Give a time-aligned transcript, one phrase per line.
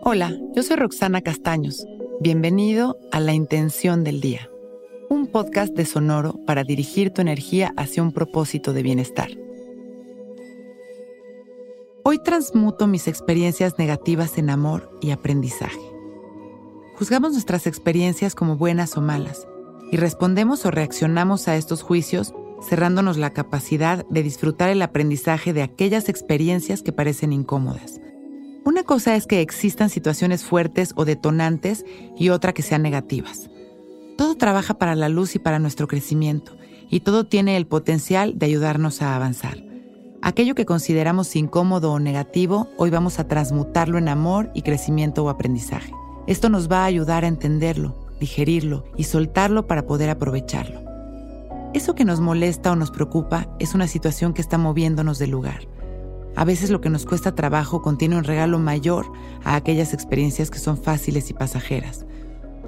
[0.00, 1.84] Hola, yo soy Roxana Castaños.
[2.20, 4.48] Bienvenido a La Intención del Día,
[5.10, 9.28] un podcast de Sonoro para dirigir tu energía hacia un propósito de bienestar.
[12.04, 15.80] Hoy transmuto mis experiencias negativas en amor y aprendizaje.
[16.96, 19.48] Juzgamos nuestras experiencias como buenas o malas
[19.90, 25.62] y respondemos o reaccionamos a estos juicios cerrándonos la capacidad de disfrutar el aprendizaje de
[25.62, 28.00] aquellas experiencias que parecen incómodas
[28.68, 31.86] una cosa es que existan situaciones fuertes o detonantes
[32.18, 33.48] y otra que sean negativas.
[34.18, 36.52] Todo trabaja para la luz y para nuestro crecimiento,
[36.90, 39.64] y todo tiene el potencial de ayudarnos a avanzar.
[40.20, 45.30] Aquello que consideramos incómodo o negativo, hoy vamos a transmutarlo en amor y crecimiento o
[45.30, 45.94] aprendizaje.
[46.26, 50.82] Esto nos va a ayudar a entenderlo, digerirlo y soltarlo para poder aprovecharlo.
[51.72, 55.77] Eso que nos molesta o nos preocupa es una situación que está moviéndonos del lugar
[56.38, 59.10] a veces lo que nos cuesta trabajo contiene un regalo mayor
[59.42, 62.06] a aquellas experiencias que son fáciles y pasajeras.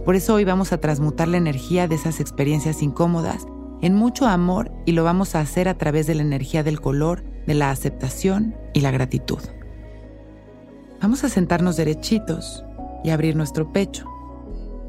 [0.05, 3.47] Por eso hoy vamos a transmutar la energía de esas experiencias incómodas
[3.81, 7.23] en mucho amor y lo vamos a hacer a través de la energía del color,
[7.47, 9.39] de la aceptación y la gratitud.
[11.01, 12.65] Vamos a sentarnos derechitos
[13.05, 14.05] y abrir nuestro pecho,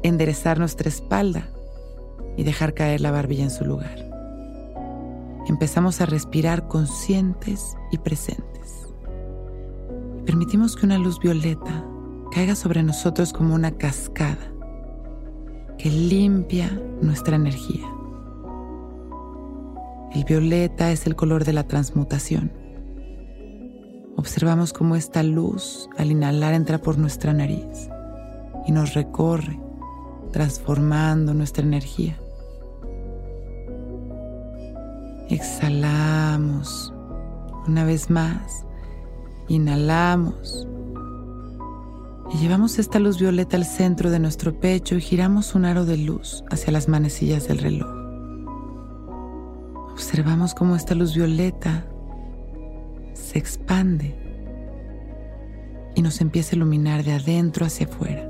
[0.02, 1.46] enderezar nuestra espalda
[2.36, 4.11] y dejar caer la barbilla en su lugar.
[5.46, 8.86] Empezamos a respirar conscientes y presentes.
[10.24, 11.84] Permitimos que una luz violeta
[12.30, 14.52] caiga sobre nosotros como una cascada
[15.78, 16.70] que limpia
[17.00, 17.86] nuestra energía.
[20.12, 22.52] El violeta es el color de la transmutación.
[24.16, 27.88] Observamos cómo esta luz al inhalar entra por nuestra nariz
[28.66, 29.58] y nos recorre,
[30.30, 32.21] transformando nuestra energía.
[35.28, 36.92] Exhalamos
[37.66, 38.66] una vez más
[39.48, 40.66] Inhalamos.
[42.32, 45.98] Y llevamos esta luz violeta al centro de nuestro pecho y giramos un aro de
[45.98, 47.90] luz hacia las manecillas del reloj.
[49.92, 51.84] Observamos cómo esta luz violeta
[53.12, 54.16] se expande
[55.94, 58.26] y nos empieza a iluminar de adentro hacia afuera.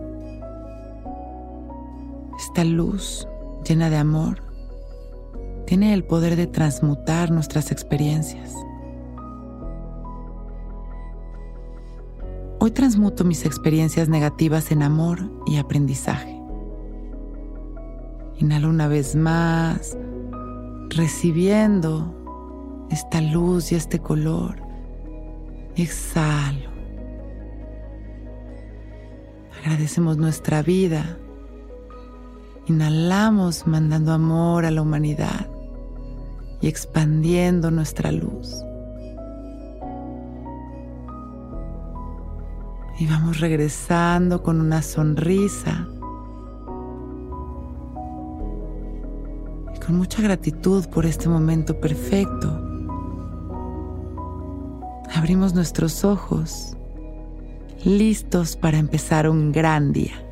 [2.36, 3.28] Esta luz
[3.64, 4.42] llena de amor
[5.72, 8.54] tiene el poder de transmutar nuestras experiencias
[12.60, 16.38] Hoy transmuto mis experiencias negativas en amor y aprendizaje.
[18.36, 19.96] Inhalo una vez más,
[20.90, 22.14] recibiendo
[22.90, 24.56] esta luz y este color.
[25.74, 26.68] Exhalo.
[29.58, 31.16] Agradecemos nuestra vida.
[32.66, 35.51] Inhalamos mandando amor a la humanidad
[36.62, 38.64] y expandiendo nuestra luz.
[42.98, 45.88] Y vamos regresando con una sonrisa.
[49.74, 52.60] Y con mucha gratitud por este momento perfecto.
[55.14, 56.76] Abrimos nuestros ojos,
[57.84, 60.31] listos para empezar un gran día.